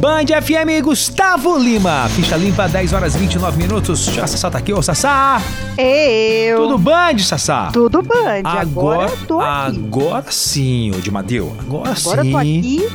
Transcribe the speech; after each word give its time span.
Band 0.00 0.26
FM, 0.42 0.82
Gustavo 0.84 1.56
Lima. 1.58 2.08
Ficha 2.10 2.36
limpa, 2.36 2.68
10 2.68 2.92
horas 2.92 3.16
29 3.16 3.58
minutos. 3.58 4.04
Já 4.06 4.26
Sassá 4.26 4.50
tá 4.50 4.58
aqui, 4.58 4.72
ô 4.72 4.80
Sassá. 4.82 5.40
Eu. 5.76 6.58
Tudo 6.62 6.78
Band, 6.78 7.18
Sassá? 7.18 7.70
Tudo 7.72 8.02
Band. 8.02 8.42
Agora, 8.44 8.60
Agora, 8.60 9.10
eu 9.10 9.26
tô 9.26 9.40
aqui. 9.40 9.76
agora 9.78 10.24
sim, 10.30 10.90
ô 10.96 11.00
de 11.00 11.10
Madeu. 11.10 11.52
Agora, 11.58 11.94
Agora 11.98 12.22
sim. 12.22 12.28
eu 12.28 12.32
tô 12.32 12.38
aqui 12.38 12.88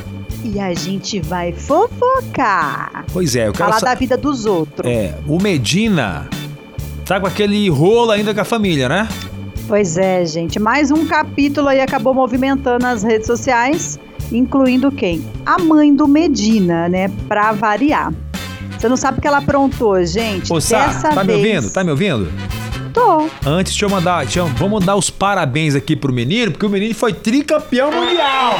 e 0.44 0.60
a 0.60 0.72
gente 0.72 1.20
vai 1.20 1.52
fofocar. 1.52 3.04
Pois 3.12 3.36
é, 3.36 3.48
eu 3.48 3.52
quero 3.52 3.64
Falar 3.68 3.80
sa- 3.80 3.86
da 3.86 3.94
vida 3.94 4.16
dos 4.16 4.46
outros. 4.46 4.90
É, 4.90 5.14
o 5.26 5.38
Medina 5.40 6.28
tá 7.04 7.20
com 7.20 7.26
aquele 7.26 7.68
rolo 7.68 8.12
ainda 8.12 8.32
com 8.34 8.40
a 8.40 8.44
família, 8.44 8.88
né? 8.88 9.08
Pois 9.68 9.96
é, 9.98 10.24
gente. 10.24 10.58
Mais 10.58 10.90
um 10.90 11.06
capítulo 11.06 11.68
aí 11.68 11.80
acabou 11.80 12.14
movimentando 12.14 12.86
as 12.86 13.02
redes 13.02 13.26
sociais, 13.26 13.98
incluindo 14.34 14.90
quem? 14.92 15.24
A 15.46 15.58
mãe 15.58 15.94
do 15.94 16.06
Medina, 16.08 16.88
né? 16.88 17.10
Pra 17.28 17.52
variar. 17.52 18.12
Você 18.78 18.88
não 18.88 18.96
sabe 18.96 19.18
o 19.18 19.20
que 19.22 19.26
ela 19.28 19.38
aprontou, 19.38 20.04
gente. 20.04 20.52
Ô, 20.52 20.60
Sá, 20.60 20.86
Dessa 20.88 21.08
tá 21.10 21.24
me 21.24 21.32
vez... 21.34 21.38
ouvindo? 21.56 21.72
Tá 21.72 21.84
me 21.84 21.90
ouvindo? 21.90 22.30
Tô. 22.92 23.26
Antes, 23.44 23.72
deixa 23.72 23.86
eu 23.86 23.90
mandar, 23.90 24.22
deixa 24.24 24.38
eu- 24.40 24.46
vamos 24.46 24.84
dar 24.84 24.94
os 24.94 25.10
parabéns 25.10 25.74
aqui 25.74 25.96
pro 25.96 26.12
menino, 26.12 26.52
porque 26.52 26.64
o 26.66 26.70
menino 26.70 26.94
foi 26.94 27.12
tricampeão 27.12 27.90
mundial. 27.90 28.54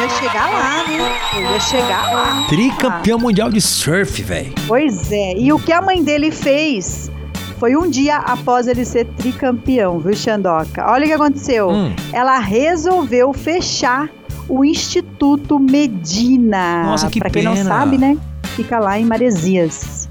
Ia 0.00 0.08
chegar 0.08 0.50
lá, 0.50 0.84
né? 0.88 1.52
Ia 1.52 1.60
chegar 1.60 2.12
lá. 2.14 2.46
Tricampeão 2.48 3.18
mundial 3.18 3.50
de 3.50 3.60
surf, 3.60 4.22
velho. 4.22 4.52
Pois 4.66 5.10
é. 5.12 5.34
E 5.36 5.52
o 5.52 5.58
que 5.58 5.72
a 5.72 5.82
mãe 5.82 6.02
dele 6.02 6.30
fez 6.30 7.10
foi 7.60 7.76
um 7.76 7.88
dia 7.88 8.16
após 8.16 8.66
ele 8.66 8.84
ser 8.84 9.04
tricampeão, 9.16 9.98
viu, 10.00 10.14
Xandoca? 10.16 10.84
Olha 10.90 11.04
o 11.04 11.06
que 11.06 11.12
aconteceu. 11.12 11.68
Hum. 11.70 11.92
Ela 12.12 12.38
resolveu 12.38 13.32
fechar 13.32 14.08
o 14.48 14.64
Instituto 14.64 15.58
Medina. 15.58 16.84
Nossa, 16.84 17.08
que 17.08 17.18
pra 17.18 17.30
quem 17.30 17.42
não 17.42 17.54
pena. 17.54 17.68
sabe, 17.68 17.98
né? 17.98 18.16
Fica 18.56 18.78
lá 18.78 18.98
em 18.98 19.04
Maresias. 19.04 20.08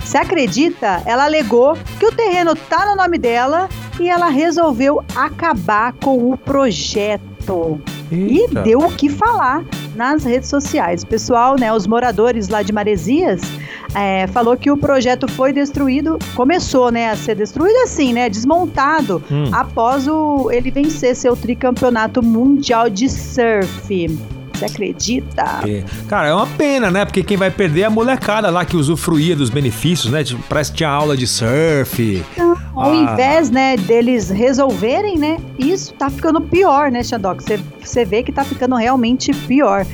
Você 0.00 0.18
acredita? 0.18 1.02
Ela 1.06 1.24
alegou 1.24 1.76
que 1.98 2.06
o 2.06 2.12
terreno 2.12 2.54
tá 2.56 2.84
no 2.86 2.96
nome 2.96 3.16
dela 3.16 3.68
e 4.00 4.08
ela 4.08 4.28
resolveu 4.28 5.02
acabar 5.14 5.92
com 5.92 6.32
o 6.32 6.36
projeto. 6.36 7.80
E 8.10 8.40
Eita. 8.40 8.62
deu 8.62 8.80
o 8.80 8.90
que 8.92 9.08
falar 9.08 9.64
nas 9.94 10.24
redes 10.24 10.48
sociais. 10.48 11.02
O 11.02 11.06
pessoal, 11.06 11.56
né, 11.58 11.72
os 11.72 11.86
moradores 11.86 12.48
lá 12.48 12.62
de 12.62 12.72
Maresias, 12.72 13.40
é, 13.94 14.26
falou 14.28 14.56
que 14.56 14.70
o 14.70 14.76
projeto 14.76 15.28
foi 15.28 15.52
destruído, 15.52 16.18
começou, 16.34 16.90
né, 16.90 17.10
a 17.10 17.16
ser 17.16 17.34
destruído 17.34 17.76
assim, 17.82 18.12
né, 18.12 18.28
desmontado 18.28 19.22
Hum. 19.30 19.50
após 19.52 20.06
o, 20.08 20.50
ele 20.50 20.70
vencer 20.70 21.14
seu 21.16 21.36
tricampeonato 21.36 22.22
mundial 22.22 22.88
de 22.88 23.08
surf. 23.08 24.39
Você 24.60 24.66
acredita? 24.66 25.60
É. 25.66 25.82
Cara, 26.06 26.28
é 26.28 26.34
uma 26.34 26.46
pena, 26.46 26.90
né? 26.90 27.04
Porque 27.06 27.22
quem 27.22 27.36
vai 27.38 27.50
perder 27.50 27.80
é 27.80 27.84
a 27.86 27.90
molecada 27.90 28.50
lá 28.50 28.62
que 28.64 28.76
usufruía 28.76 29.34
dos 29.34 29.48
benefícios, 29.48 30.12
né? 30.12 30.22
Tipo, 30.22 30.42
Parece 30.48 30.70
que 30.70 30.76
tinha 30.78 30.90
aula 30.90 31.16
de 31.16 31.26
surf. 31.26 32.22
Ao 32.74 32.90
Ah. 32.92 32.94
invés, 32.94 33.50
né, 33.50 33.76
deles 33.76 34.28
resolverem, 34.30 35.18
né, 35.18 35.38
isso 35.58 35.92
tá 35.94 36.08
ficando 36.10 36.40
pior, 36.40 36.90
né, 36.90 37.02
Xandoc? 37.02 37.40
Você 37.82 38.04
vê 38.04 38.22
que 38.22 38.30
tá 38.32 38.44
ficando 38.44 38.74
realmente 38.76 39.32
pior. 39.32 39.86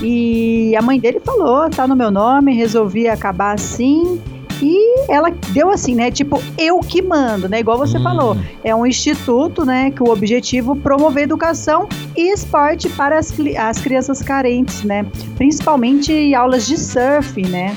E 0.00 0.74
a 0.76 0.82
mãe 0.82 0.98
dele 0.98 1.20
falou, 1.24 1.68
tá 1.70 1.86
no 1.86 1.94
meu 1.96 2.10
nome, 2.10 2.54
resolvi 2.54 3.08
acabar 3.08 3.54
assim. 3.54 4.20
E 4.64 5.10
ela 5.10 5.30
deu 5.48 5.70
assim, 5.70 5.94
né? 5.96 6.10
Tipo, 6.10 6.40
eu 6.56 6.78
que 6.78 7.02
mando, 7.02 7.48
né? 7.48 7.58
Igual 7.58 7.76
você 7.76 7.98
Hum. 7.98 8.02
falou. 8.04 8.36
É 8.62 8.72
um 8.74 8.86
instituto, 8.86 9.64
né? 9.64 9.90
Que 9.90 10.02
o 10.02 10.08
objetivo 10.10 10.74
é 10.76 10.80
promover 10.80 11.24
educação 11.24 11.88
e 12.16 12.32
esporte 12.32 12.88
para 12.90 13.18
as, 13.18 13.34
as 13.58 13.78
crianças 13.78 14.22
carentes, 14.22 14.84
né? 14.84 15.04
Principalmente 15.36 16.32
aulas 16.34 16.66
de 16.66 16.78
surf, 16.78 17.42
né? 17.42 17.76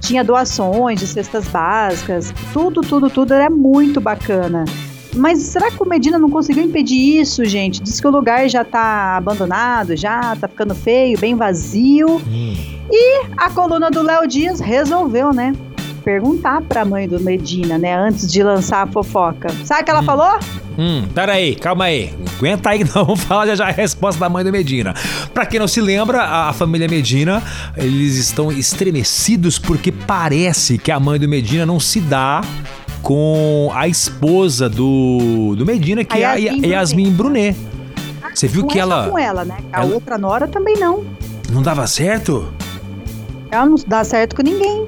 Tinha 0.00 0.22
doações 0.24 1.00
de 1.00 1.06
cestas 1.06 1.46
básicas, 1.48 2.32
tudo, 2.52 2.80
tudo, 2.80 3.10
tudo 3.10 3.34
era 3.34 3.50
muito 3.50 4.00
bacana. 4.00 4.64
Mas 5.16 5.40
será 5.40 5.70
que 5.72 5.82
o 5.82 5.88
Medina 5.88 6.18
não 6.20 6.30
conseguiu 6.30 6.62
impedir 6.62 7.20
isso, 7.20 7.44
gente? 7.44 7.82
Diz 7.82 8.00
que 8.00 8.06
o 8.06 8.10
lugar 8.10 8.48
já 8.48 8.64
tá 8.64 9.16
abandonado, 9.16 9.96
já 9.96 10.36
tá 10.36 10.46
ficando 10.46 10.74
feio, 10.74 11.18
bem 11.18 11.34
vazio. 11.34 12.16
Hum. 12.26 12.54
A 13.36 13.50
coluna 13.50 13.90
do 13.90 14.02
Léo 14.02 14.26
Dias 14.26 14.60
resolveu, 14.60 15.32
né? 15.32 15.52
Perguntar 16.04 16.62
pra 16.62 16.84
mãe 16.84 17.06
do 17.08 17.20
Medina, 17.20 17.76
né? 17.78 17.94
Antes 17.94 18.30
de 18.30 18.42
lançar 18.42 18.82
a 18.82 18.86
fofoca. 18.86 19.48
Sabe 19.64 19.82
o 19.82 19.84
que 19.84 19.90
ela 19.90 20.02
falou? 20.02 20.38
Hum, 20.78 21.06
pera 21.14 21.32
aí, 21.32 21.54
calma 21.54 21.84
aí. 21.84 22.14
Aguenta 22.38 22.70
aí 22.70 22.78
que 22.78 22.84
nós 22.84 23.06
vamos 23.06 23.20
falar 23.24 23.46
já 23.48 23.54
já 23.56 23.66
a 23.68 23.70
resposta 23.70 24.18
da 24.18 24.28
mãe 24.28 24.42
do 24.42 24.50
Medina. 24.50 24.94
Pra 25.34 25.44
quem 25.44 25.60
não 25.60 25.68
se 25.68 25.80
lembra, 25.80 26.22
a, 26.22 26.52
família 26.54 26.88
Medina, 26.88 27.42
eles 27.76 28.16
estão 28.16 28.50
estremecidos 28.50 29.58
porque 29.58 29.92
parece 29.92 30.78
que 30.78 30.90
a 30.90 30.98
mãe 30.98 31.18
do 31.18 31.28
Medina 31.28 31.66
não 31.66 31.78
se 31.78 32.00
dá 32.00 32.40
com 33.02 33.70
a 33.74 33.86
esposa 33.88 34.68
do, 34.68 35.54
do 35.56 35.66
Medina, 35.66 36.02
que 36.04 36.16
A 36.16 36.18
é 36.20 36.24
a 36.24 36.34
Yasmin 36.36 36.66
Ya- 36.68 36.78
Yasmin 36.80 37.10
Brunet. 37.12 37.56
Você 38.34 38.46
viu 38.48 38.62
Não 38.62 38.68
que 38.68 38.78
é 38.78 38.82
só 38.84 38.90
ela 38.92 39.08
com 39.10 39.18
ela, 39.18 39.44
né? 39.44 39.56
A 39.72 39.82
ela- 39.82 39.94
outra 39.94 40.16
nora 40.16 40.46
também 40.48 40.76
não. 40.78 41.04
não 41.50 41.62
dava 41.62 41.86
certo? 41.86 42.52
Ela 43.50 43.66
não 43.66 43.76
dá 43.86 44.04
certo 44.04 44.36
com 44.36 44.42
ninguém. 44.42 44.86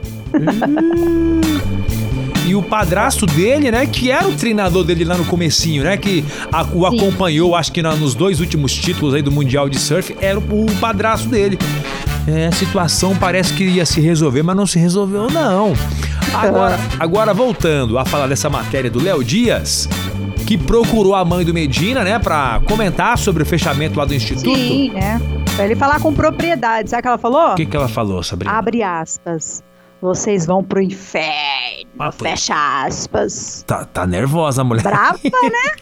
E 2.47 2.55
o 2.55 2.63
padrasto 2.63 3.25
dele, 3.25 3.71
né, 3.71 3.87
que 3.87 4.11
era 4.11 4.27
o 4.27 4.35
treinador 4.35 4.85
dele 4.85 5.05
lá 5.05 5.17
no 5.17 5.25
comecinho, 5.25 5.85
né, 5.85 5.97
que 5.97 6.25
a- 6.53 6.63
o 6.65 6.89
Sim. 6.91 6.97
acompanhou, 6.99 7.55
acho 7.55 7.73
que 7.73 7.81
na- 7.81 7.95
nos 7.95 8.15
dois 8.15 8.41
últimos 8.41 8.73
títulos 8.75 9.15
aí 9.15 9.23
do 9.23 9.31
Mundial 9.31 9.69
de 9.69 9.79
Surf, 9.79 10.15
era 10.21 10.39
o, 10.39 10.43
o 10.67 10.75
padrasto 10.81 11.29
dele. 11.29 11.57
É, 12.27 12.47
a 12.49 12.53
situação 12.53 13.17
parece 13.17 13.53
que 13.55 13.65
ia 13.65 13.87
se 13.87 14.01
resolver, 14.01 14.43
mas 14.43 14.57
não 14.57 14.67
se 14.67 14.79
resolveu 14.79 15.29
não. 15.31 15.73
Agora, 16.35 16.79
agora 16.99 17.33
voltando 17.35 17.99
a 17.99 18.05
falar 18.05 18.27
dessa 18.27 18.51
matéria 18.51 18.91
do 18.91 19.03
Léo 19.03 19.23
Dias, 19.25 19.89
que 20.47 20.59
procurou 20.59 21.15
a 21.15 21.25
mãe 21.25 21.45
do 21.45 21.55
Medina, 21.55 22.03
né, 22.05 22.19
pra 22.19 22.61
comentar 22.67 23.17
sobre 23.19 23.43
o 23.45 23.47
fechamento 23.47 23.99
lá 23.99 24.05
do 24.05 24.15
instituto. 24.15 24.55
Sim, 24.55 24.91
né? 24.91 25.21
Pra 25.57 25.65
ele 25.65 25.77
falar 25.77 26.01
com 26.01 26.13
propriedade. 26.13 26.91
Sabe 26.91 27.01
o 27.01 27.03
que 27.03 27.09
ela 27.09 27.19
falou? 27.19 27.53
O 27.53 27.55
que 27.55 27.67
que 27.67 27.77
ela 27.77 27.89
falou, 27.89 28.23
Sabrina? 28.23 28.53
Abre 28.55 28.83
aspas. 28.83 29.63
Vocês 30.03 30.45
vão 30.45 30.65
pro 30.65 30.83
inferno. 30.83 31.89
Ah. 31.97 32.11
Fecha 32.11 32.85
aspas. 32.85 33.63
Tá, 33.65 33.85
tá 33.85 34.05
nervosa 34.05 34.63
a 34.63 34.65
mulher. 34.65 34.83
Brava, 34.83 35.21
né? 35.23 35.77